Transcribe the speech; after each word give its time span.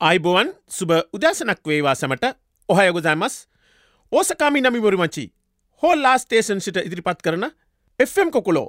අයිබෝවන් 0.00 0.48
සුබ 0.68 0.90
උදෑසනක් 1.12 1.60
වේවා 1.64 1.94
සැමට 1.94 2.24
ඔහය 2.68 2.92
ගොදෑමස් 2.92 3.36
ඕසකාමි 4.12 4.60
නමිවරුමචි 4.60 5.24
හෝල්ලා 5.82 6.18
ස්ටේෂන් 6.18 6.60
සිට 6.60 6.76
ඉදිරිපත් 6.76 7.22
කරන 7.22 7.46
FM 8.00 8.30
කොකුලෝ 8.30 8.66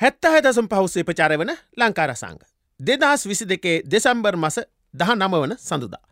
හැත්තහ 0.00 0.38
දසම් 0.38 0.68
පහුසේ 0.68 1.04
ප්‍රචාර 1.04 1.34
වන 1.34 1.50
ලංකාරසංග. 1.76 2.38
දෙදහස් 2.80 3.26
විසි 3.26 3.44
දෙකේ 3.44 3.82
දෙසම්බර් 3.84 4.36
මස 4.36 4.60
දහ 4.94 5.10
නමවන 5.16 5.56
සඳුදා. 5.58 6.02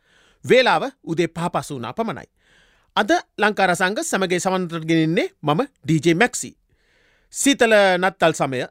වේලාව 0.45 0.91
උදේ 1.05 1.29
පහපසුනා 1.29 1.93
පමණයි. 1.93 2.29
අද 2.97 3.11
ලංකාරසංග 3.39 4.03
සමගේ 4.03 4.41
සමන්තරගෙනන්නේ 4.41 5.29
මම 5.43 5.61
DJ 5.85 6.15
මැක්සි. 6.15 6.57
සීතල 7.33 7.75
නත්තල් 7.99 8.35
සමය 8.35 8.67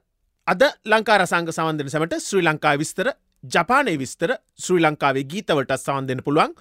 අද 0.47 0.61
ලංකාරසංග 0.85 1.47
සවන්දන 1.49 1.89
සැමට 1.89 2.19
ශ්‍රී 2.19 2.43
ලංකා 2.43 2.75
විස්තර 2.77 3.15
ජපානය 3.53 3.93
විස්තර 3.99 4.31
ශ්‍රී 4.57 4.83
ලංකාවේ 4.83 5.23
ගීතවලට 5.31 5.77
සවන් 5.77 6.07
දෙන්න 6.09 6.23
පුළුවන් 6.23 6.53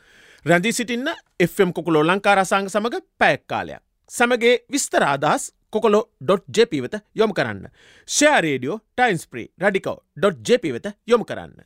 රැඳී 0.47 0.73
සිටින්න 0.73 1.09
FM 1.41 1.73
කොකුලෝ 1.73 2.03
ලංකාරසංග 2.03 2.69
සමඟ 2.69 3.05
පැයක්කාලයක්. 3.19 3.83
සමගේ 4.11 4.55
විස්තරාදහස් 4.73 5.53
කොකොලෝ.ජප 5.71 6.73
වෙත 6.83 6.97
යොම 7.15 7.33
කරන්න. 7.33 7.69
ෂයාරේඩියෝ 8.09 8.79
ටයින්ස්ප්‍රී 8.97 9.47
රඩිකෝ.ජප 9.63 10.65
වෙත 10.73 10.87
යොම 11.07 11.25
කරන්න. 11.25 11.57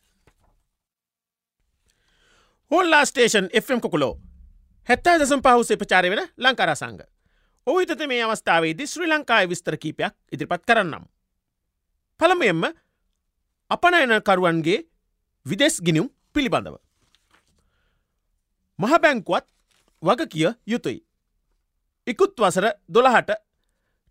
හොල්ලා 2.71 3.05
ස්ටේෂන් 3.05 3.49
FM 3.63 3.81
කොකුලෝ 3.81 4.15
හැත්තා 4.89 5.19
දසම් 5.19 5.43
පහුසේ 5.43 5.77
ප්‍රචාරය 5.77 6.11
වෙන 6.11 6.23
ලංකාරසංග. 6.39 7.01
ඔහිතත 7.67 8.07
මේ 8.07 8.23
අවස්ථාවේදී 8.23 8.87
ශ්‍රී 8.87 9.09
ලංකායි 9.09 9.49
විස්තර 9.49 9.77
කීපයක් 9.77 10.15
ඉදිරිපත් 10.33 10.65
කරන්නම්. 10.67 11.05
පළමයෙන්ම 12.21 12.63
අපනයනකරුවන්ගේ 13.71 14.79
විදෙස් 15.51 15.77
ගිනිුම් 15.81 16.09
පිළිබඳව. 16.35 16.77
මහබැංකුවත් 18.79 19.47
වග 20.03 20.21
කිය 20.33 20.49
යුතුයි. 20.67 21.01
ඉකුත් 22.07 22.33
වසර 22.37 22.67
දොළහට 22.89 23.31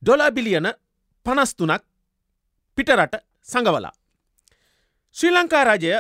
ඩොලබිලියන 0.04 0.68
පනස්තුනක් 1.26 1.84
පිටරට 2.78 3.14
සඟවලා. 3.44 3.94
ශ්‍රී 5.16 5.32
ලංකා 5.32 5.64
රජය 5.66 5.94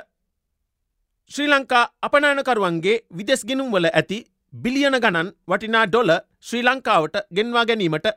ශ්‍රී 1.31 1.47
ලංකා 1.47 1.85
අපනයනකරුවන්ගේ 2.01 2.97
විදෙස් 3.11 3.41
ගිනුම් 3.45 3.71
වල 3.71 3.87
ඇති 3.91 4.19
බිලියන 4.53 4.95
ගණන් 4.95 5.29
වටිනා 5.47 5.85
ඩොල 5.87 6.11
ශ්‍රී 6.39 6.63
ලංකාවට 6.63 7.15
ගෙන්වා 7.35 7.65
ගැනීමට 7.65 8.07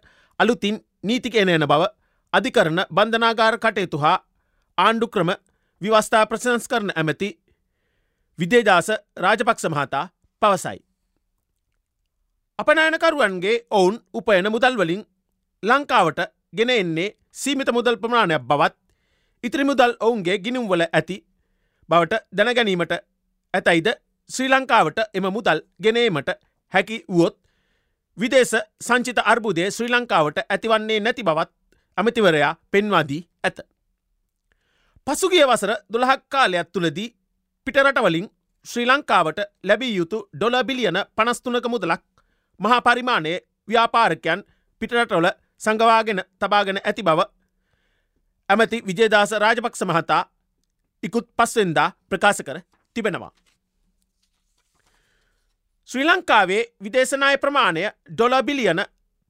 අලුතින් 0.40 0.76
නීතිකේනයන 1.02 1.66
බව 1.66 1.82
අධිකරන 2.32 2.80
බන්ධනාගාර 2.90 3.54
කටයුතු 3.58 3.98
හා 3.98 4.18
ආණ්ඩු 4.78 5.06
ක්‍රම 5.80 5.88
විවස්ථා 5.88 6.26
ප්‍රසංස් 6.26 6.68
කරන 6.68 6.90
ඇමති 6.96 7.40
විදේදාස 8.38 8.88
රාජපක්ෂ 9.16 9.64
මහතා 9.64 10.08
පවසයි. 10.42 10.78
අපනෑනකරුවන්ගේ 12.58 13.66
ඔවුන් 13.70 14.00
උපයන 14.14 14.50
මුදල්වලින් 14.50 15.06
ලංකාවට 15.62 16.20
ගෙන 16.56 16.70
එන්නේ 16.70 17.16
සීමිත 17.32 17.72
මුදල් 17.72 17.96
ප්‍රමාණයක් 17.96 18.42
බවත් 18.42 18.76
ඉතිරි 19.44 19.64
මුදල් 19.64 19.96
ඔවුන්ගේ 20.00 20.38
ගිනුම්වල 20.38 20.82
ඇති 20.92 21.24
බවට 21.88 22.22
දැනගැනීමට 22.36 22.92
ඇතයිද 23.54 23.88
ශ්‍රී 24.30 24.48
ලංකාවට 24.48 24.98
එම 25.14 25.32
මුදල් 25.32 25.60
ගෙනීමට 25.82 26.30
හැකි 26.72 27.04
වුවොත් 27.08 27.36
විදේශ 28.18 28.56
සංචිත 28.80 29.18
අර්බුදය 29.24 29.70
ශ්‍රී 29.70 29.88
ලංකාවට 29.88 30.38
ඇතිවන්නේ 30.48 31.00
නැති 31.00 31.22
බවත් 31.22 31.50
ඇමතිවරයා 31.98 32.56
පෙන්වාදී 32.70 33.28
ඇත. 33.44 33.69
පසුගිය 35.10 35.44
වසර 35.44 35.72
දොළහක් 35.92 36.22
කාලයක් 36.28 36.68
තුළදී 36.72 37.08
පිටරටවලින් 37.66 38.26
ශ්‍රී 38.66 38.86
ලංකාවට 38.86 39.38
ලැබී 39.64 39.94
යුතු 39.96 40.18
ඩොල 40.34 40.56
බිලියන 40.64 40.98
පනස්තුනක 41.16 41.66
මුදලක් 41.68 42.02
මහා 42.60 42.80
පරිමාණයේ 42.80 43.40
ව්‍යාපාරකයන් 43.68 44.44
පිටරටවල 44.82 45.26
සංගවාගෙන 45.60 46.20
තබාගෙන 46.38 46.78
ඇති 46.80 47.02
බව 47.02 47.20
ඇමති 48.48 48.82
විජේදාස 48.86 49.32
රාජපක්ෂ 49.34 49.82
මහතා 49.82 50.22
ඉකුත් 51.02 51.26
පස්වෙන්දා 51.36 51.88
ප්‍රකාශ 52.08 52.42
කර 52.42 52.60
තිබෙනවා. 52.96 53.32
ශ්‍රී 55.88 56.04
ලංකාවේ 56.04 56.62
විදේශනාය 56.84 57.38
ප්‍රමාණය 57.38 57.82
ඩොල 58.08 58.36
බිලියන 58.42 58.80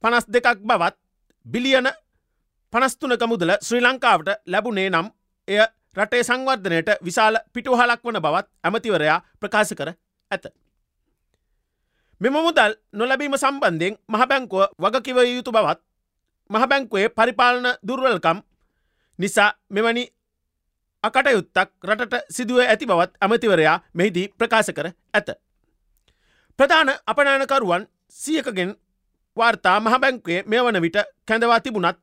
පනස් 0.03 0.25
දෙකක් 0.27 0.61
බවත් 0.63 0.95
බිලියන 1.45 1.89
පනස්තුනක 2.73 3.23
මුදල 3.27 3.51
ශ්‍රී 3.61 3.81
ලංකාවට 3.81 4.29
ලැබුණේ 4.47 4.89
නම් 4.89 5.09
එය 5.51 5.59
රටේ 5.95 6.23
සංවර්ධනයට 6.23 6.89
විශාල 7.03 7.35
පිටුහලක් 7.53 8.03
වන 8.03 8.19
බවත් 8.19 8.47
ඇමතිවරයා 8.63 9.19
ප්‍රකාශ 9.39 9.73
කර 9.75 9.89
ඇත. 10.31 10.45
මෙම 12.21 12.33
මුදල් 12.35 12.73
නොලැබීම 12.93 13.35
සම්බන්ධයෙන් 13.35 13.97
මහබැංකුව 14.07 14.63
වගකිව 14.77 15.17
යුතු 15.27 15.51
බවත් 15.51 15.79
මහබැංකුවේ 16.49 17.09
පරිපාලන 17.09 17.67
දුර්වල්කම් 17.83 18.39
නිසා 19.19 19.51
මෙවැනි 19.69 20.03
අකටයුත්තක් 21.03 21.69
රටට 21.83 22.29
සිදුව 22.29 22.59
ඇති 22.61 22.85
බවත් 22.85 23.11
ඇමතිවරයා 23.19 23.77
මෙහිදී 23.93 24.27
ප්‍රකාශ 24.29 24.71
කර 24.71 24.87
ඇත. 25.13 25.29
ප්‍රධාන 26.59 26.89
අපනෑනකරුවන් 27.05 27.87
සියකගෙන් 28.15 28.71
වාර්තා 29.37 29.79
මහබැංකුවේ 29.79 30.43
මේ 30.45 30.61
වන 30.61 30.81
විට 30.81 30.97
කැඳවා 31.27 31.59
තිබුණත් 31.59 31.97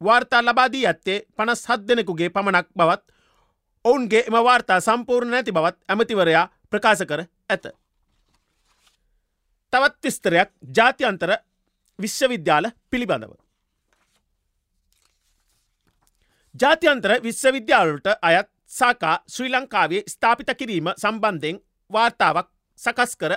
වාර්තා 0.00 0.42
ලබාදී 0.42 0.86
ඇත්තේ 0.86 1.18
පනස් 1.36 1.66
හත් 1.68 1.88
දෙනෙකුගේ 1.88 2.30
පමණක් 2.30 2.68
බවත් 2.76 3.02
ඔවුන්ගේ 3.84 4.24
එම 4.26 4.38
වාර්තා 4.44 4.80
සම්පූර්ණ 4.80 5.30
නැති 5.30 5.52
බවත් 5.52 5.78
ඇමතිවරයා 5.88 6.46
ප්‍රකාශ 6.70 7.04
කර 7.04 7.22
ඇත. 7.48 7.64
තවත් 9.72 10.04
විස්තරයක් 10.04 10.50
ජාත්‍යන්තර 10.76 11.32
විශ්වවිද්‍යාල 11.98 12.70
පිළිබඳව. 12.90 13.32
ජාත්‍යන්තර 16.54 17.12
විශ්වවිද්‍යාලට 17.22 18.06
අයත් 18.22 18.50
සාකා 18.70 19.16
ශ්‍රී 19.28 19.52
ලංකාවේ 19.52 20.02
ස්ථාපිත 20.08 20.50
කිරීම 20.58 20.92
සම්බන්ධයෙන් 20.96 21.62
වාර්තාවක් 21.90 22.48
සකස් 22.78 23.16
කර 23.16 23.34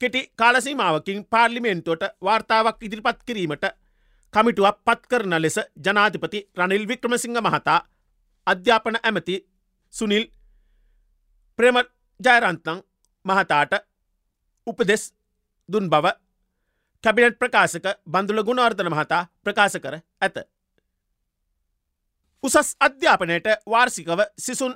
කෙටි 0.00 0.22
කාලසීමාවකින් 0.36 1.24
පාර්ලිමේන්තුවට 1.26 2.04
වාර්තාවක් 2.22 2.82
ඉදිරිපත් 2.82 3.22
කිරීමට 3.26 3.64
කමිටුවක් 4.34 4.76
පත් 4.84 5.02
කරන 5.06 5.34
ලෙස 5.38 5.58
ජනාධිපති 5.78 6.38
රනිල් 6.56 6.84
වික්‍රමසිංහ 6.88 7.38
මහතා 7.38 7.80
අධ්‍යාපන 8.46 8.96
ඇමති 9.02 9.36
සුනිල් 9.94 10.24
ප්‍රේම 11.58 11.76
ජයරන්තං 12.20 12.78
මහතාට 13.24 13.72
උපදෙස් 14.66 15.04
දුන් 15.68 15.86
බව 15.88 16.06
කැබිනට් 17.04 17.38
ප්‍රකාශක 17.38 17.86
බඳුල 18.06 18.42
ගුණවර්ධන 18.42 18.88
මහතා 18.88 19.22
ප්‍රකාශ 19.44 19.78
කර 19.78 19.96
ඇත. 20.20 20.36
උසස් 22.44 22.76
අධ්‍යාපනයට 22.80 23.46
වාර්සිකව 23.66 24.20
සිසුන් 24.38 24.74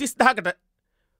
තිස්දාකට 0.00 0.48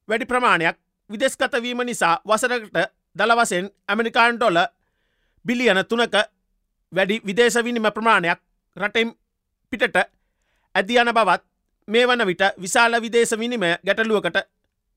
වැඩි 0.08 0.26
ප්‍රමාණයක් 0.26 0.76
විදෙස්කතවීම 1.10 1.80
නිසා 1.82 2.14
වසරකට 2.24 2.78
දළවසෙන් 3.16 3.66
ඇමරිකාන් 3.88 4.36
ඩොල 4.36 4.58
බිලියන 5.44 5.80
තුනක 5.84 6.14
වැඩි 6.94 7.20
විදේශ 7.22 7.58
විනිම 7.60 7.88
ප්‍රමාණයක් 7.94 8.40
රටෙම් 8.76 9.14
පිටට 9.72 9.96
ඇති 10.74 10.98
යන 10.98 11.12
බවත් 11.12 11.42
මේ 11.88 12.06
වන 12.06 12.26
විට 12.26 12.42
විශාල 12.58 13.00
විදේශ 13.00 13.34
විනිමය 13.38 13.70
ගැටලුවකට 13.86 14.38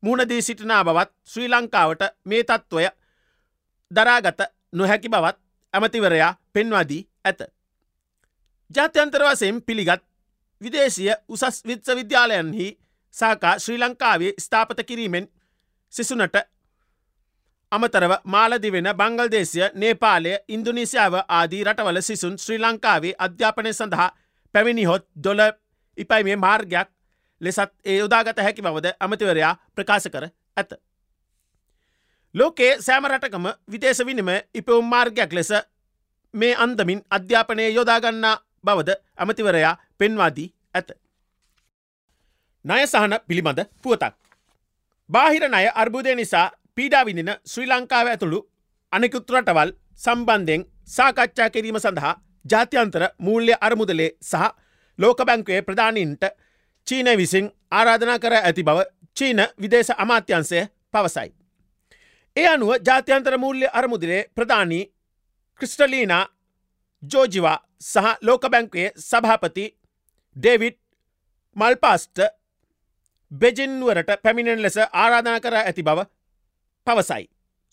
මුණදී 0.03 0.41
සිටිනා 0.41 0.83
බවත් 0.83 1.11
ශ්‍රී 1.25 1.49
ලංකාවට 1.49 2.01
මේ 2.25 2.43
තත්ත්වය 2.43 2.87
දරාගත 3.91 4.41
නොහැකි 4.71 5.09
බවත් 5.09 5.37
ඇමතිවරයා 5.73 6.35
පෙන්වාදී 6.53 7.01
ඇත. 7.25 7.39
ජාත්‍යන්තර 8.71 9.23
වසයෙන් 9.23 9.61
පිළිගත් 9.61 10.03
විදේශය 10.61 11.07
උසස් 11.29 11.63
විත්ස 11.67 11.95
විද්‍යාලයන්හි 11.95 12.67
සාකා 13.13 13.59
ශ්‍රී 13.59 13.79
ලංකාවේ 13.79 14.33
ස්ථාපත 14.39 14.79
කිරීමෙන් 14.85 15.27
සිසුනට 15.93 16.37
අමතරව 17.71 18.11
මාලදිවෙන 18.25 18.89
බංගල්දේශය 18.95 19.69
නේපාලය 19.75 20.37
ඉන්දුනිසියාව 20.47 21.15
ආදී 21.29 21.63
රටවල 21.63 22.01
සිසුන් 22.01 22.37
ශ්‍රී 22.37 22.59
ලංකාවේ 22.59 23.13
අධ්‍යාපනය 23.19 23.73
සඳහා 23.73 24.09
පැමිණිහොත් 24.55 25.07
දොල 25.23 25.41
ඉපයි 25.97 26.23
මේ 26.23 26.35
මාර්ගයක් 26.37 26.89
ලෙසත් 27.41 27.71
ඒ 27.85 27.97
යොදාගත 27.97 28.39
හැකි 28.39 28.61
බවද 28.61 28.93
අමතිවරයා 28.99 29.55
ප්‍රකාශ 29.75 30.09
කර 30.09 30.27
ඇත. 30.55 30.71
ලෝකේ 32.35 32.71
සෑම 32.79 33.05
රටකම 33.05 33.47
විදේශ 33.67 34.05
විනිම 34.05 34.29
ඉපවුම් 34.53 34.85
මාර්ගයක් 34.85 35.33
ලෙස 35.33 35.51
මේ 36.33 36.55
අන්දමින් 36.55 37.01
අධ්‍යාපනය 37.09 37.67
යොදාගන්නා 37.69 38.37
බවද 38.63 38.95
ඇමතිවරයා 39.17 39.75
පෙන්වාදී 39.97 40.53
ඇත. 40.73 40.91
ණය 42.65 42.87
සහන 42.87 43.19
පිළිබඳ 43.27 43.59
පුවතක්. 43.81 44.13
බාහිර 45.09 45.49
ණය 45.49 45.67
අර්බුදය 45.75 46.15
නිසා 46.15 46.51
පීඩාවිඳින 46.77 47.31
ශ්‍රී 47.45 47.67
ලංකාව 47.67 48.07
ඇතුළු 48.07 48.39
අනෙකුත්රටවල් 48.93 49.71
සම්බන්ධයෙන් 49.99 50.65
සාකච්ඡා 50.87 51.49
කිරීම 51.49 51.79
සඳහා 51.79 52.13
ජාත්‍යන්තර 52.45 53.03
මූල්‍ය 53.19 53.53
අරමුදලේ 53.61 54.09
සහ 54.23 54.43
ලෝක 54.99 55.19
බැංකුවේ 55.25 55.61
ප්‍රධානීන්ට 55.61 56.23
චීන 56.87 57.09
විසින් 57.17 57.47
ආරාධනා 57.71 58.19
කර 58.19 58.35
ඇති 58.35 58.63
බව 58.63 58.85
චීන 59.17 59.41
විදේශ 59.61 59.91
අමාත්‍යන්සය 59.97 60.59
පවසයි. 60.93 61.29
ඒ 62.35 62.47
අනුව 62.47 62.71
ජාත්‍යන්තර 62.81 63.37
මූල්‍ය 63.37 63.67
අරමුදිරේ 63.73 64.21
ප්‍රධානී 64.35 64.83
ක්‍රිස්ටලීනා 65.61 66.23
ජෝජිවා 67.03 67.57
සහ 67.83 68.11
ලෝක 68.21 68.43
බැංකයේ 68.51 68.91
සභාපති 68.99 69.65
ඩේවිඩ් 70.35 70.77
මල්පාස්ට 71.55 72.19
බෙජින්වරට 73.31 74.11
පැමිණෙන් 74.23 74.61
ලෙස 74.61 74.77
ආරාධන 74.77 75.41
කර 75.41 75.55
ඇති 75.55 75.83
බව 75.83 76.05
පවසයි. 76.87 77.25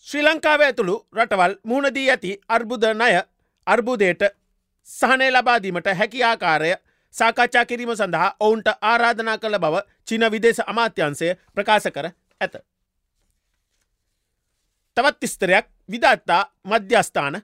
ශ්‍රී 0.07 0.23
ලංකාව 0.23 0.61
ඇතුළු 0.61 0.95
රටවල් 1.13 1.53
මුහුණදී 1.63 2.09
ඇති 2.09 2.31
අර්බුද 2.49 2.83
ණය 2.93 3.13
අර්බුදයට 3.67 4.23
සහනය 4.87 5.27
ලබාදීමට 5.31 5.87
හැකි 5.93 6.23
ආකාරය 6.23 6.71
සාකච්ඡා 7.13 7.65
කිරීම 7.65 7.91
සඳහා 7.93 8.35
ඔවුන්ට 8.39 8.67
ආරාධනා 8.83 9.37
කළ 9.37 9.59
බව 9.59 9.81
චින 10.07 10.25
විදේශ 10.31 10.61
අමාත්‍යන්සය 10.67 11.29
ප්‍රකාශ 11.55 11.89
කර 11.89 12.07
ඇත. 12.41 12.55
තවත් 14.97 15.21
විස්තරයක් 15.21 15.65
විදත්තා 15.89 16.43
මධ්‍යස්ථාන 16.63 17.41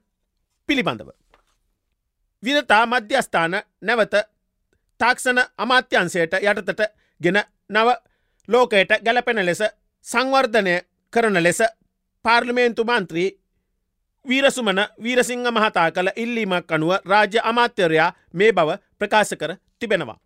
පිළිබඳව. 0.70 1.10
විදතා 2.44 2.84
මධ්‍යස්ථාන 2.86 3.54
නැවත 3.82 4.16
තාක්ෂණ 5.00 5.40
අමාත්‍යන්සයට 5.58 6.34
යටතට 6.42 6.82
ගෙන 7.22 7.44
නව 7.70 7.88
ලෝකයට 8.50 8.92
ගැලපෙන 9.06 9.46
ලෙස 9.46 9.64
සංවර්ධනය 10.06 10.76
කරන 11.14 11.44
ලෙස 11.44 11.62
පාර්ලිමේන්තු 12.26 12.84
මන්ත්‍රී 12.84 13.30
වීරසුමන 14.26 14.82
වීරසිංහ 15.04 15.48
මහතා 15.50 15.92
කළ 15.92 16.10
ඉල්ලීමක් 16.16 16.72
අනුව 16.72 16.92
රාජ්‍ය 17.06 17.40
අමාත්‍යරයා 17.44 18.12
මේ 18.34 18.52
බව 18.52 18.78
ප්‍රකාශ 19.00 19.34
කර 19.36 19.56
තිබෙනවා. 19.80 20.20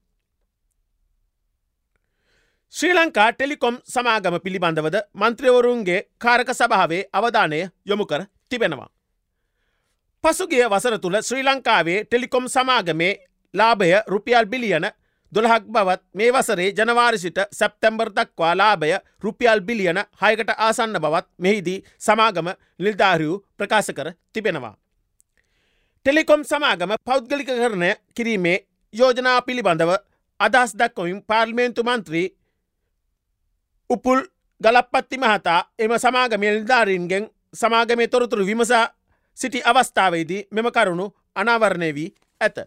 ශ්‍රී 2.73 2.93
ලංකා 2.93 3.29
ටෙලිකොම් 3.33 3.77
සමාගම 3.85 4.35
පිළිබඳවද 4.43 4.97
මන්ත්‍රවරුන්ගේ 5.13 6.01
කාරක 6.17 6.49
සභාවේ 6.51 7.03
අවධානය 7.13 7.61
යොමු 7.85 8.05
කර 8.05 8.21
තිබෙනවා. 8.49 8.89
පසුගිය 10.23 10.65
වසර 10.65 10.99
තුළ 10.99 11.21
ශ්‍රී 11.21 11.43
ලංකාවේ 11.43 12.03
ටෙලිකොම් 12.03 12.45
සමාගමේ 12.47 13.13
ලාභය 13.53 13.91
රුපියල් 14.07 14.45
බිලියන 14.45 14.85
දොළහක් 15.35 15.65
බවත් 15.67 16.01
මේ 16.13 16.31
වසරේ 16.31 16.69
ජනවාරිසිට 16.71 17.39
සැප්තැම්බර් 17.51 18.09
දක්වා 18.11 18.53
ලාභය 18.53 18.91
රුපියල් 19.23 19.61
බිලියන 19.61 19.99
හයකට 20.21 20.51
ආසන්න 20.57 20.97
බවත් 20.97 21.27
මෙහිදී 21.37 21.83
සමාගම 21.99 22.47
නිල්ධාරයූ 22.79 23.35
ප්‍රකාශ 23.57 23.91
කර 23.91 24.11
තිබෙනවා. 24.33 24.75
ටෙලිකොම් 26.05 26.41
සමාගම 26.43 26.91
පෞද්ගලික 27.05 27.49
කරණය 27.49 27.91
කිරීමේ 28.15 28.57
යෝජනා 28.93 29.41
පිළිබඳව 29.41 29.91
අදහස් 30.39 30.71
දක්වමින් 30.73 31.21
පාර්ලිමේන්තු 31.23 31.83
මන්ත්‍රී 31.83 32.27
උපුල් 33.89 34.21
ගලප්පත්ති 34.61 35.17
මහතා 35.17 35.61
එම 35.79 35.93
සමාගම 35.97 36.41
නිල්ධාරීන්ගෙන් 36.41 37.25
සමාගමේ 37.53 38.07
තොරතුරු 38.07 38.45
විමසා 38.45 38.85
සිටි 39.37 39.61
අවස්ථාවේදී 39.63 40.47
මෙම 40.51 40.71
කරුණු 40.71 41.05
අනාවරණය 41.35 41.89
වී 41.95 42.13
ඇත. 42.41 42.57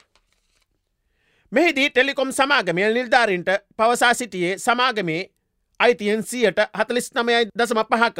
මෙහිදී 1.52 1.90
ටෙලිකොම් 1.90 2.30
සමාගමය 2.32 2.88
නිල්ධාරින්ට 2.88 3.50
පවසා 3.76 4.14
සිටියේ 4.14 4.58
සමාගමේ 4.58 5.22
අයිතියෙන් 5.80 6.22
සියට 6.22 6.58
හතලිස් 6.74 7.10
නමයයි 7.14 7.48
දසම 7.58 7.80
පහක 7.84 8.18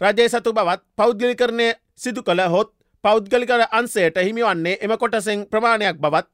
රජය 0.00 0.28
සතු 0.28 0.52
බවත් 0.52 0.82
පෞද්ගලිකරණය 0.96 1.68
සිදු 1.96 2.22
කළ 2.22 2.42
හොත් 2.48 2.72
පෞද්ගලිකර 3.04 3.62
අන්සයට 3.70 4.16
හිමිවන්නේ 4.18 4.78
එම 4.80 4.98
කොටසෙන් 4.98 5.46
ප්‍රමාණයක් 5.46 5.96
බවත් 5.98 6.28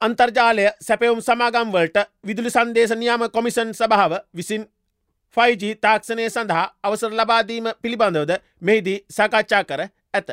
අන්තර්ජාලය 0.00 0.64
සැපවුම් 0.80 1.20
සමාගම්වලට 1.20 1.98
විදුලි 2.26 2.50
සන්දේශ 2.50 2.94
නියාම 2.94 3.28
කොමිසන් 3.30 3.70
සභාව 3.72 4.12
විසින් 4.36 4.66
5G 5.36 5.74
තාක්ෂණය 5.80 6.30
සඳහා 6.30 6.66
අවසර 6.82 7.12
ලබාදීම 7.12 7.70
පිළිබඳවද 7.82 8.32
මෙහිදී 8.60 8.98
සාකච්ඡා 9.10 9.64
කර 9.64 9.80
ඇත. 10.14 10.28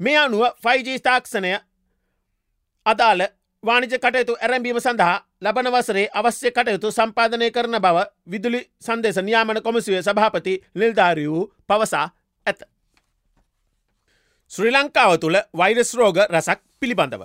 මේ 0.00 0.18
අනුව 0.18 0.44
5G 0.64 1.00
තාක්ෂණය 1.00 1.52
අදාළ 2.86 3.22
වානිජ 3.66 3.94
කටයුතු 3.96 4.36
ඇරැඹීම 4.36 4.78
සඳහා 4.78 5.16
ලබන 5.40 5.68
වසරේ 5.68 6.06
අවශ්‍ය 6.12 6.50
කටයුතු 6.50 6.90
සම්පාධනය 6.90 7.50
කරන 7.50 7.78
බව 7.78 8.04
විදුලි 8.26 8.60
සන්දේශ 8.80 9.20
නියාමන 9.20 9.62
කොමසිවේ 9.62 10.02
සභාපති 10.02 10.54
නිල්ධාරී 10.74 11.28
වූ 11.28 11.44
පවසා 11.68 12.06
ඇත. 12.46 12.60
ශ්‍රී 14.50 14.72
ලංකාව 14.72 15.18
තුළ 15.18 15.38
වෛරස් 15.54 15.94
රෝග 15.94 16.18
රසක් 16.26 16.60
පිළිබඳව. 16.80 17.22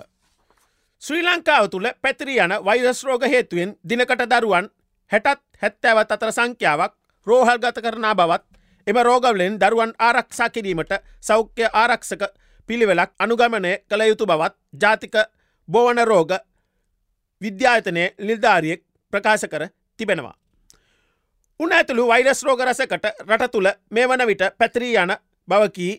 ශ්‍රී 1.02 1.22
ලංකාව 1.22 1.68
තුළ 1.68 1.88
පැතිරි 2.02 2.38
යන 2.38 2.54
වෛරස් 2.64 3.04
රෝග 3.04 3.22
හේතුවෙන් 3.24 3.76
දිනකට 3.84 4.26
දරුවන් 4.32 4.70
හැටත් 5.10 5.42
හැත්තෑවත් 5.62 6.12
අතර 6.12 6.32
සංඛ්‍යාවක් 6.32 6.92
රෝහල් 7.26 7.58
ගත 7.58 7.82
කරනා 7.82 8.14
බවත් 8.14 8.44
එම 8.86 8.98
රෝගවලෙන් 9.00 9.58
දරුවන් 9.58 9.92
ආරක්ෂා 9.98 10.50
කිරීමට 10.50 10.92
සෞඛ්‍ය 11.20 11.68
ආරක්ෂක 11.72 12.22
පිළිවෙලක් 12.68 13.10
අනුගමනය 13.18 13.72
කළ 13.88 14.02
යුතු 14.02 14.26
බවත් 14.26 14.54
ජාතික 14.80 15.14
බෝවන 15.68 16.04
රෝග 16.04 16.30
විද්‍යායතනය 17.42 18.04
නිල්ධාරියෙක් 18.18 18.82
ප්‍රකාශ 19.12 19.46
කර 19.48 19.68
තිබෙනවා. 19.96 20.34
උන 21.60 21.72
ඇතුළු 21.72 22.06
වෛරස් 22.08 22.42
රෝග 22.42 22.60
රසකට 22.60 23.06
රට 23.28 23.50
තුළ 23.52 23.68
මේ 23.90 24.08
වන 24.08 24.26
විට 24.26 24.42
පැත්‍රී 24.58 24.94
යන 24.96 25.12
බවකී 25.48 25.92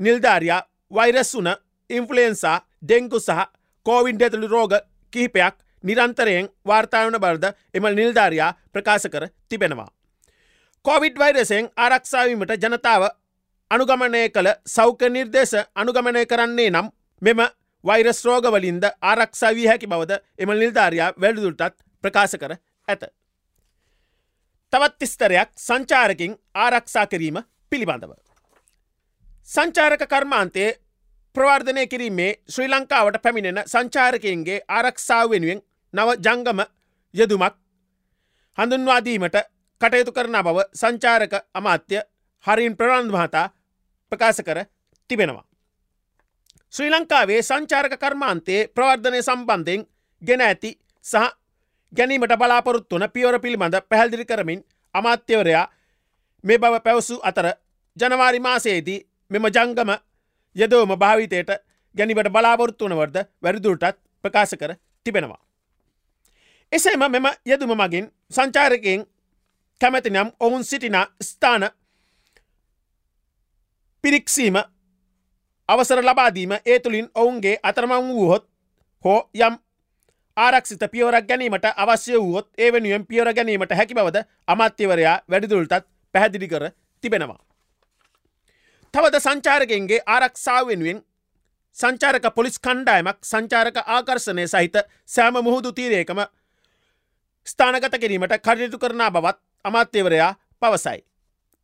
නිල්ධාරයා 0.00 0.60
වෛරස් 0.90 1.34
වුන 1.34 1.50
ඉන්ෆලන්සා 1.90 2.58
ඩෙංකු 2.82 3.20
සහ 3.20 3.46
කෝවින්ඩ 3.86 4.22
ඇතුළු 4.22 4.48
රෝග 4.48 4.72
කිහිපයක් 5.12 5.54
නිරන්තරයෙන් 5.84 6.48
වාර්තාාවන 6.66 7.20
බර්ද 7.20 7.44
එම 7.74 7.88
නිල්ධාරයා 7.94 8.54
ප්‍රකාශ 8.72 9.08
කර 9.08 9.28
තිබෙනවා. 9.48 9.88
කොවිඩ් 10.84 11.18
වෛරසයෙන් 11.18 11.70
ආරක්ෂාවීමට 11.76 12.52
ජනතාව 12.56 13.02
අනුගමනය 13.70 14.28
කළ 14.28 14.48
සෞඛ්‍ය 14.66 15.08
නිර්දේශ 15.08 15.56
අනුගමනය 15.74 16.26
කරන්නේ 16.26 16.70
නම් 16.70 16.88
මෙම 17.22 17.40
වෛරස් 17.84 18.24
රෝගවලින්ද 18.24 18.84
ආරක්ෂා 19.02 19.54
වී 19.54 19.66
හැකි 19.66 19.86
බවද 19.86 20.18
එම 20.38 20.52
නිල්ධාරයා 20.54 21.12
වැඩදුරටත් 21.16 21.76
ප්‍රකාශ 22.04 22.36
කර 22.36 22.52
ඇත. 22.88 23.02
තවත් 24.72 24.98
තිස්තරයක් 24.98 25.50
සංචාරකින් 25.58 26.36
ආරක්ෂා 26.56 27.06
කිරීම 27.06 27.38
පිළිබඳව. 27.72 28.12
සංචාරක 29.48 30.02
කර්මාන්තයේ 30.06 30.70
ප්‍රවර්ධනය 31.36 31.86
කිරීමේ 31.86 32.32
ශ්‍රී 32.48 32.68
ලංකාවට 32.68 33.22
පැමිණෙන 33.22 33.62
සංචාරකයන්ගේ 33.66 34.60
ආරක්ෂාව 34.70 35.30
වෙනුවෙන් 35.30 35.62
නව 35.94 36.08
ජංගම 36.18 36.60
යෙදුමක් 37.14 37.54
හඳුන්වාදීමට 38.58 39.36
කටයුතු 39.80 40.12
කරන 40.12 40.36
බව 40.40 40.66
සංචාරක 40.74 41.34
අමාත්‍ය 41.54 42.02
හරින් 42.44 42.76
ප්‍රරන්ධ 42.76 43.14
මහතා 43.14 43.46
ප්‍රකාශ 44.12 44.42
කර 44.42 44.58
තිබෙනවා. 45.10 45.49
ශ්‍රී 46.72 46.90
ලංකාවේ 46.90 47.40
සංචාරක 47.42 47.94
කර්මාන්තයේ 47.98 48.60
ප්‍රවර්ධනය 48.68 49.20
සම්බන්ධයෙන් 49.20 49.82
ගෙන 50.22 50.40
ඇති 50.40 50.70
සහ 51.04 51.24
ගැනීමට 51.92 52.34
බලාපොරොත්තු 52.36 52.96
වන 52.96 53.06
පියවර 53.08 53.38
පිළිබඳ 53.38 53.76
පැහැදිලි 53.88 54.24
කරමින් 54.24 54.60
අමාත්‍යවරයා 54.94 55.66
මේ 56.44 56.58
බව 56.58 56.80
පැවසු 56.80 57.18
අතර 57.22 57.48
ජනවාරි 57.96 58.40
මාසයේදී 58.40 59.00
මෙම 59.30 59.46
ජංගම 59.48 59.90
යදෝම 60.56 60.94
භාවිතයට 60.96 61.50
ගැනිවට 61.94 62.32
බලාපොරොත්තු 62.32 62.84
වනවර්ද 62.84 63.16
වැරදුරටත් 63.42 63.98
ප්‍රකාශ 64.24 64.54
කර 64.56 64.74
තිබෙනවා. 65.06 65.42
එසේම 66.72 67.04
මෙම 67.08 67.26
යෙදුම 67.46 67.72
මගින් 67.76 68.06
සංචාරකයෙන් 68.30 69.06
කැමැතිනම් 69.80 70.28
ඔවුන් 70.40 70.64
සිටින 70.64 70.98
ස්ථාන 71.22 71.70
පිරික්සීම 74.04 74.56
අවසර 75.70 76.02
ලබාදීම 76.02 76.52
ඒ 76.62 76.78
තුළින් 76.78 77.08
ඔවුන්ගේ 77.14 77.56
අතරමං 77.62 78.08
වූහොත් 78.08 78.44
හෝ 79.04 79.20
යම් 79.38 79.58
ආරක්ෂිත 80.36 80.82
පියවරක් 80.92 81.28
ගැනීමට 81.28 81.66
අවශ්‍ය 81.76 82.16
වුවොත් 82.16 82.48
ඒ 82.58 82.72
වෙනුවෙන් 82.72 83.06
පියවර 83.06 83.30
ගැනීමට 83.32 83.72
හැකි 83.72 83.94
බවද 83.94 84.24
අමාත්‍යවරයා 84.46 85.16
වැඩිදුල්ටත් 85.28 85.86
පැහැදිලි 86.14 86.48
කර 86.48 86.64
තිබෙනවා. 87.02 87.40
තවද 88.94 89.20
සංචාරකෙන්ගේ 89.20 90.00
ආරක්ෂාව 90.06 90.66
වෙනුවෙන් 90.66 91.02
සංචාරක 91.76 92.26
පොලිස් 92.34 92.58
කණ්ඩායමක් 92.58 93.18
සංචාරක 93.22 93.76
ආකර්ශණය 93.86 94.46
සහිත 94.48 94.76
සෑම 95.06 95.38
මුහුදු 95.40 95.72
තීරයකම 95.72 96.20
ස්ථානගත 97.46 97.94
කිරීමට 97.96 98.34
කටයුතු 98.38 98.78
කරනා 98.78 99.10
බවත් 99.10 99.38
අමාත්‍යවරයා 99.64 100.32
පවසයි. 100.60 100.98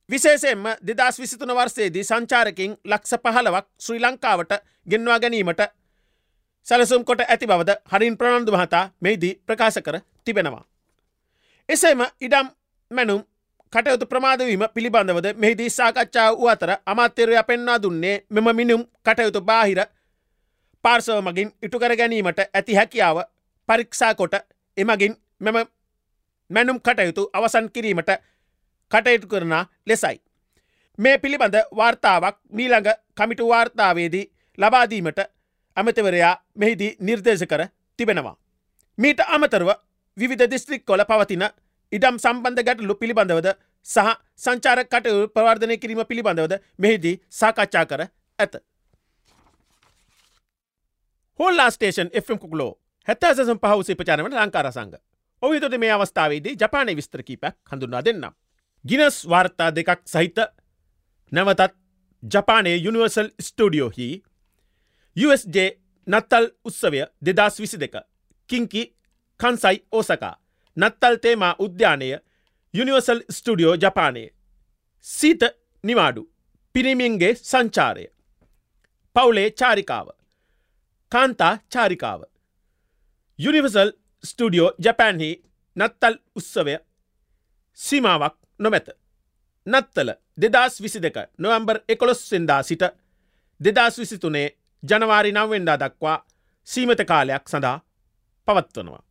විශේෂයෙන්ම 0.09 0.67
දෙදස් 0.83 1.19
විසිතුන 1.19 1.51
වර්සේදී 1.51 2.05
සංචාරකින් 2.05 2.77
ලක්ෂ 2.85 3.15
පහලවක් 3.19 3.67
ශ්‍රී 3.79 4.01
ලංකාවට 4.01 4.53
ගෙන්වා 4.91 5.19
ගැනීමට 5.19 5.63
සැලසුම් 6.67 7.05
කොට 7.05 7.21
ඇති 7.23 7.47
බවද 7.47 7.77
හරින් 7.87 8.19
ප්‍රනන්දු 8.19 8.53
මහතා 8.53 8.85
මෙහිදී 9.01 9.35
ප්‍රකාශ 9.47 9.81
කර 9.81 9.99
තිබෙනවා. 10.25 10.65
එසේම 11.69 12.03
ඉඩම් 12.21 12.47
මැනුම් 12.91 13.23
කටයුතු 13.73 14.07
ප්‍රමාදවීම 14.07 14.65
පිළිබඳවද 14.75 15.27
මෙහිදී 15.35 15.71
සාකච්ඡා 15.71 16.29
වූ 16.33 16.49
අතර 16.49 16.71
අමාත්‍යරය 16.87 17.43
පෙන්වා 17.43 17.79
දුන්නේ 17.79 18.17
මෙම 18.31 18.49
මිනුම් 18.57 18.83
කටයුතු 19.05 19.41
බාහිර 19.43 19.81
පාර්සව 20.85 21.19
මගින් 21.21 21.51
ඉටුකර 21.63 21.97
ගැනීමට 21.97 22.41
ඇති 22.49 22.75
හැකියාව 22.75 23.19
පරීක්ෂා 23.69 24.15
කොට 24.15 24.35
එමගින් 24.77 25.17
මෙම 25.41 25.59
මැනුම් 26.51 26.79
කටයුතු 26.81 27.31
අවසන් 27.33 27.71
කිරීමට 27.71 28.11
කටයුතු 28.91 29.29
කරනා 29.29 29.65
ලෙසයි. 29.87 30.17
මේ 30.99 31.19
පිළිබඳ 31.19 31.57
වාර්තාවක් 31.77 32.37
මීළඟ 32.51 32.91
කමිටු 33.15 33.49
වාර්තාවේදී 33.49 34.25
ලබාදීමට 34.59 35.21
ඇමතිවරයා 35.77 36.35
මෙහිදී 36.55 36.97
නිර්දේශ 37.01 37.47
කර 37.47 37.63
තිබෙනවා. 37.99 38.37
මීට 38.99 39.21
අමතරව 39.29 39.71
විවිධ 40.17 40.51
දිස්ත්‍රික් 40.51 40.85
කොල 40.85 41.05
පවතින 41.05 41.45
ඉඩම් 41.93 42.17
සම්බන්ධ 42.19 42.65
ගැටලු 42.65 42.95
පිළිබඳවද 42.95 43.49
සහ 43.87 44.15
සංචාර 44.37 44.81
කටයු 44.85 45.29
ප්‍රවර්ධනය 45.29 45.77
කිරීම 45.79 46.01
පිළිබඳවද 46.05 46.55
මෙහිදී 46.79 47.21
සාකච්ඡා 47.31 47.85
කර 47.87 48.03
ඇත. 48.39 48.57
හොල්ලා 51.41 51.71
ස්ටේෂන් 51.71 52.11
එම් 52.13 52.39
කුලෝ 52.39 52.73
හැත්තසම් 53.09 53.59
පහුසේ 53.59 53.95
ප්‍රචාරමට 53.95 54.35
ලංකාර 54.35 54.73
සංග. 54.73 54.97
ඔවිතොට 55.43 55.79
මේ 55.79 55.93
අවස්ථාවේදී 55.93 56.57
ජපානය 56.57 56.97
විස්ත්‍රකීපයක් 56.97 57.55
හඳුන්නා 57.71 58.05
දෙන්නම්. 58.05 58.33
ගිනස් 58.89 59.17
වාර්තා 59.29 59.71
දෙකක් 59.71 60.01
සහිත 60.07 60.39
නැවතත් 61.33 61.75
ජපානයේ 62.23 62.77
යුනිවර්සල් 62.77 63.29
ස්ටඩියෝහි 63.41 64.09
USJ 65.17 65.57
නත්තල් 66.07 66.47
උත්සවය 66.65 67.01
දෙදස් 67.27 67.61
විසි 67.61 67.81
දෙක 67.81 67.97
කිංකි 68.51 68.83
කන්සයි 69.41 69.79
ඕසකා 69.93 70.35
නත්තල් 70.77 71.17
තේමා 71.17 71.55
උද්‍යානය 71.59 72.09
යුනිවර්සල් 72.75 73.21
ස්ටඩියෝ 73.31 73.77
ජපානයේ 73.77 74.29
සීත 75.05 75.43
නිවාඩු 75.85 76.23
පිරිමින්ගේ 76.75 77.35
සංචාරය. 77.35 78.07
පවුලේ 79.17 79.51
චාරිකාව 79.51 80.09
කාන්තා 81.13 81.55
චාරිකාව. 81.73 82.21
යුනිවර්සල් 83.39 83.91
ස්ටඩියෝ 84.25 84.71
ජපැන්හි 84.85 85.31
නත්තල් 85.77 86.17
උත්සවය 86.37 86.75
සීමාවක් 87.79 88.37
නොමැත 88.61 88.89
නත්තල 89.67 90.11
දෙදස් 90.37 90.83
විසි 90.83 91.03
දෙක 91.03 91.17
නොවම්බර් 91.39 91.79
එකොළොස් 91.89 92.29
සෙන්දා 92.29 92.63
සිට 92.63 92.83
දෙදස් 93.61 93.99
විසිතුනේ 93.99 94.49
ජනවාරි 94.83 95.33
නවවෙන්ඩා 95.33 95.79
දක්වා 95.79 96.25
සීමත 96.67 97.01
කාලයක් 97.07 97.49
සඳහා 97.49 97.81
පවත්වනවා. 98.49 99.03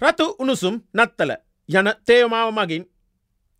රතු 0.00 0.26
උණුසුම් 0.38 0.76
නත්තල 0.92 1.32
යන 1.68 1.88
තේමාව 2.06 2.50
මගින් 2.52 2.84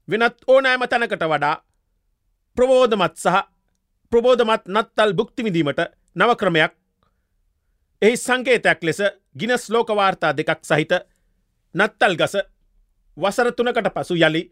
වෙනත් 0.09 0.39
ඕනෑම 0.47 0.83
තැනකට 0.89 1.25
වඩා 1.25 1.57
ප්‍රබෝධමත් 2.57 3.17
සහ 3.17 3.37
ප්‍රබෝධමත් 4.13 4.65
නත්තල් 4.69 5.13
බුක්තිවිදීමට 5.13 5.81
නවක්‍රමයක් 6.17 6.73
එහි 8.03 8.17
සංකේතයක් 8.17 8.81
ලෙස 8.83 9.01
ගිනස් 9.39 9.71
ලෝකවාර්තා 9.71 10.33
දෙකක් 10.33 10.61
සහිත 10.63 10.93
නත්තල් 11.75 12.17
ගස 12.17 12.35
වසරතුනකට 13.17 13.89
පසු 13.95 14.15
යළි 14.17 14.43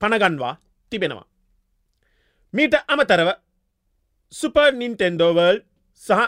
පණගන්වා 0.00 0.54
තිබෙනවා. 0.92 1.26
මීට 2.54 2.74
අමතරව 2.88 3.30
සුපර් 4.32 4.72
නින්ටෙන්ඩෝවර්ල් 4.72 5.58
සහ 6.02 6.20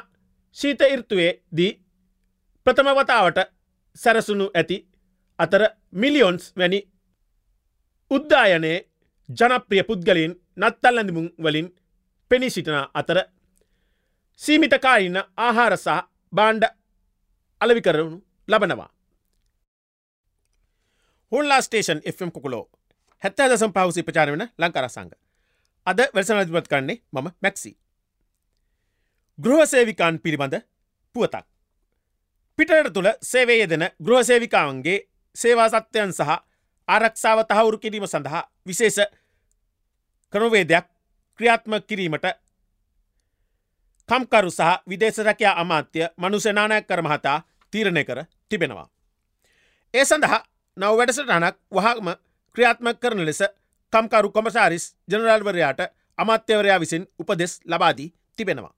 ශීත 0.56 0.80
ඉර්තුවේ 0.84 1.32
දී 1.56 1.72
ප්‍රථම 2.66 2.88
වතාවට 2.98 3.38
සැරසුණු 3.96 4.46
ඇති 4.54 4.78
අතර 5.38 5.62
මිලියොන්ස් 5.92 6.44
වැනි 6.56 6.80
උද්දායනයේ 8.10 8.78
ජනප්‍රිය 9.28 9.82
පුද්ගලින් 9.82 10.32
නත්තල්ලඳමුන් 10.56 11.28
වලින් 11.38 11.68
පෙනී 12.30 12.50
සිටින 12.50 12.78
අතර 12.94 13.18
සීමිතකායින්න 14.40 15.18
ආහාරසාහ 15.38 16.00
බාණ්ඩ 16.32 16.64
අලවිකරනු 17.60 18.18
ලබනවා. 18.48 18.90
හොල්ලා 21.32 21.60
ස්ටේෂන් 21.60 22.00
එම් 22.04 22.32
කුලෝ 22.32 22.64
හැත්ත 23.22 23.38
දසම් 23.42 23.72
පවසි 23.72 24.02
ප්‍රචාර 24.02 24.32
වන 24.32 24.48
ලංකර 24.58 24.88
සංග. 24.88 25.12
අද 25.86 26.00
වැසන 26.14 26.36
අධිපත් 26.36 26.68
කන්නේ 26.68 27.02
මම 27.12 27.28
මැක්සි. 27.42 27.76
ගෘහසේවිකාන් 29.38 30.18
පිළිබඳ 30.18 30.60
පුවතක්. 31.14 31.46
පිටට 32.58 32.92
තුළ 32.92 33.10
සේවේයදෙන 33.22 33.84
ගෘහසේවිකාවන්ගේ 34.04 34.98
සේවා 35.36 35.68
සත්‍යයන් 35.70 36.12
සහ 36.12 36.30
ආරක්ෂාව 36.88 37.44
තහවුරු 37.44 37.78
කිරීම 37.78 38.06
සඳහා 38.06 38.42
විශේෂ 38.66 38.98
ක්‍රමවේදයක් 40.32 40.86
ක්‍රියාත්ම 41.38 41.72
කිරීමට 41.82 42.26
කම්කරු 44.08 44.50
සහ 44.50 44.82
විදේශරකයා 44.88 45.60
අමාත්‍ය 45.60 46.00
මනුසනානයක් 46.16 46.86
කර 46.86 47.02
මහතා 47.02 47.42
තීරණය 47.72 48.04
කර 48.04 48.24
තිබෙනවා. 48.48 48.88
ඒ 49.94 50.04
සඳහා 50.04 50.51
නව 50.76 50.92
වැඩසටනක් 50.98 51.56
වහම 51.70 52.08
ක්‍රියාත්මක 52.56 52.98
කරන 52.98 53.24
ලෙස 53.24 53.42
කම්කරු 53.92 54.30
කොමසාරිස් 54.30 54.84
ජනරල්වරයාට 55.08 55.80
අමාත්‍යවරයා 56.18 56.78
විසින් 56.80 57.04
උපදෙස් 57.18 57.60
ලබාදී 57.64 58.12
තිබෙනවා. 58.36 58.74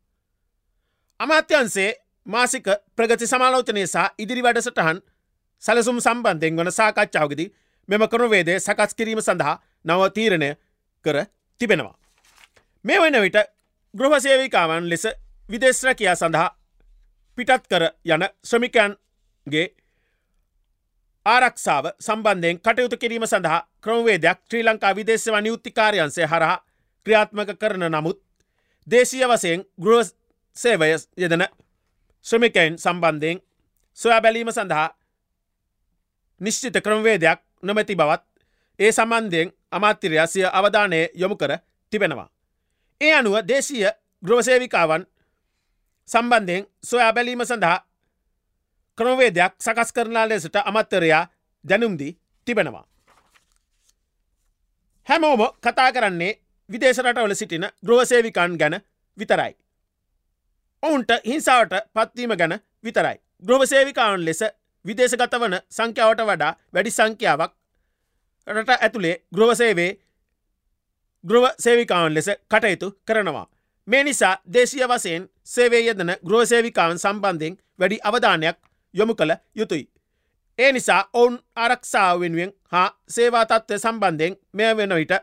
අමාත්‍යන්සේ 1.20 1.90
මාසික 2.26 2.66
ප්‍රගති 2.96 3.26
සමාලෝචනය 3.26 3.86
සහ 3.86 4.10
ඉදිරි 4.18 4.42
වැඩසටහන් 4.42 4.98
සැලසුම් 5.62 6.00
සම්බන්ධයෙන් 6.00 6.56
වන 6.56 6.72
සාකච්ඡාවකදී 6.72 7.52
මෙම 7.88 8.08
කරනවේදේ 8.08 8.58
සකස් 8.58 8.94
කිරීම 8.94 9.20
සඳහා 9.20 9.56
නව 9.84 10.10
තීරණය 10.10 10.50
කර 11.04 11.16
තිබෙනවා. 11.60 11.96
මේ 12.84 12.98
වන 12.98 13.20
විට 13.20 13.38
ගෘහසේවිකාවන් 13.94 14.90
ලෙස 14.90 15.06
විදේශ්‍රකයා 15.48 16.16
සඳහා 16.16 16.50
පිටත් 17.38 17.64
කර 17.70 17.84
යන 18.06 18.26
ශ්‍රමිකයන්ගේ 18.44 19.66
ආරක්ෂාව 21.26 21.86
සම්බන්ධයෙන් 21.98 22.58
කටයුතු 22.58 22.96
කිරීම 22.96 23.26
සඳහා 23.26 23.60
ක්‍රමවේදයක් 23.80 24.38
ශ්‍රී 24.44 24.64
ලංකා 24.64 24.92
විදේශව 24.94 25.36
නියුත්තිකාරයන්සේ 25.38 26.26
හරහා 26.26 26.58
ක්‍රියාත්මක 27.06 27.50
කරන 27.56 27.84
නමුත් 27.88 28.18
දේශීය 28.86 29.26
වසයෙන් 29.26 29.64
ගෘහ 29.78 30.10
සේවය 30.56 30.90
යෙදන 31.16 31.44
ශ්‍රමිකයින් 32.26 32.78
සම්බන්ධයෙන් 32.78 33.40
සොයා 33.98 34.20
බැලීම 34.20 34.52
සඳහා 34.52 34.88
නිශ්චිත 36.40 36.76
ක්‍රමවේදයක් 36.80 37.40
නොමැති 37.62 37.96
බවත් 37.96 38.22
ඒ 38.78 38.92
සම්බන්ධයෙන් 38.92 39.52
අමාත්‍යරයා 39.70 40.26
සිය 40.26 40.46
අවධානය 40.48 41.00
යොමු 41.14 41.36
කර 41.36 41.52
තිබෙනවා. 41.92 42.28
ඒ 43.00 43.12
අනුව 43.14 43.36
දේශීය 43.48 43.90
ග්‍රවසේවිකාවන් 44.22 45.06
සම්බන්ධයෙන් 46.08 46.66
සොයා 46.82 47.12
බැලීම 47.12 47.44
සඳහා 47.44 47.78
ක්‍රමවේදයක් 48.98 49.52
සකස් 49.58 49.92
කරනා 49.92 50.28
ලෙසට 50.28 50.56
අමත්තරයා 50.62 51.22
දැනුම්දී 51.64 52.16
තිබෙනවා. 52.46 52.86
හැමෝම 55.06 55.42
කතා 55.60 55.92
කරන්නේ 55.92 56.32
විදේශරටවල 56.70 57.34
සිටින 57.34 57.66
ග්‍රෝසේවිකන් 57.84 58.58
ගැන 58.58 58.80
විතරයි. 59.18 59.52
ඔවුන්ට 60.82 61.10
හිංසාවට 61.24 61.74
පත්වීම 61.94 62.36
ගැන 62.36 62.54
විතරයි. 62.84 63.16
ග්‍රෝවසේවිකාවන් 63.42 64.24
ලෙස 64.24 64.44
විදේශගත 64.84 65.34
වන 65.34 65.56
සංඛ්‍යාවට 65.70 66.22
වඩා 66.22 66.52
වැඩි 66.74 66.90
සංඛ්‍යාවක් 66.90 67.52
රට 68.46 68.76
ඇතුළේ 68.76 69.16
ගෘවසේවේ 69.34 69.90
ගෘව 71.24 71.44
සේවිකාවන් 71.58 72.14
ලෙස 72.14 72.28
කටයුතු 72.50 72.88
කරනවා. 73.06 73.46
මේ 73.88 74.04
නිසා 74.04 74.34
දේශය 74.52 74.78
වසයෙන් 74.84 75.30
සේවේ 75.44 75.80
යෙදන 75.80 76.12
ගෘහසේවිකාවන් 76.26 76.98
සම්බන්ධයෙන් 76.98 77.58
වැඩි 77.78 77.98
අවධානයක් 78.02 78.56
යොමු 78.94 79.14
කළ 79.14 79.34
යුතුයි. 79.54 79.84
ඒ 80.58 80.72
නිසා 80.72 81.02
ඔවුන් 81.12 81.38
ආරක්ෂාව 81.56 82.20
වෙනුවෙන් 82.20 82.52
හා 82.64 82.88
සේවා 83.08 83.44
තත්ත්වය 83.46 83.78
සම්බන්ධයෙන් 83.78 84.36
මෙය 84.52 84.76
වෙන 84.76 84.94
විට 84.94 85.14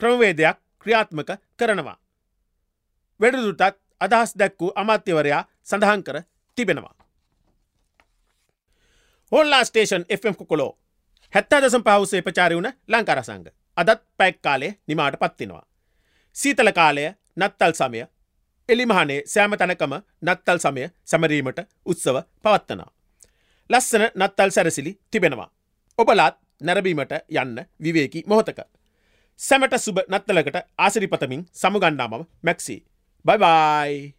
ක්‍රමවේදයක් 0.00 0.58
ක්‍රියාත්මක 0.80 1.30
කරනවා. 1.56 1.98
වැඩදුටත් 3.20 3.76
අදහස් 4.00 4.34
දැක්වූ 4.38 4.72
අමාත්‍යවරයා 4.74 5.44
සඳහන් 5.62 6.02
කර 6.04 6.22
තිබෙනවා. 6.56 6.94
හොල්ලා 9.32 9.64
ස්ටේෂන් 9.64 10.04
එම් 10.08 10.34
කොලෝ 10.48 10.72
හැත්තා 11.32 11.62
දසම් 11.62 11.84
පහුසේ 11.84 12.22
ප්‍රචාරි 12.22 12.56
වුණ 12.56 12.72
ලංකාර 12.88 13.22
සංග 13.24 13.48
අදත් 13.76 14.02
පැක් 14.16 14.36
කාලේ 14.42 14.72
නිමාට 14.86 15.16
පත්තිනවා. 15.20 15.64
සීතල 16.36 16.72
කාලය 16.72 17.04
නත්තල් 17.36 17.72
සමය 17.72 18.06
එලිමහනේ 18.68 19.22
සෑම 19.26 19.56
තැනකම 19.58 19.94
නත්තල් 20.24 20.58
සමය 20.58 20.88
සැමරීමට 21.04 21.60
උත්සව 21.86 22.16
පවත්වනා. 22.42 22.95
ලස්සන 23.70 24.04
නත්තල් 24.14 24.50
සැරසිලි 24.50 24.98
තිබෙනවා. 25.10 25.50
ඔබලාත් 25.98 26.38
නැරබීමට 26.60 27.12
යන්න 27.30 27.58
විවේකි 27.82 28.24
මොහොතක. 28.26 28.60
සැමට 29.40 29.78
සුබ 29.78 29.98
නත්තලකට 30.08 30.60
ආසිරිපතමින් 30.78 31.46
සමුගන්නාමම 31.52 32.26
මැක්සි. 32.42 32.84
බයිබයි! 33.24 34.15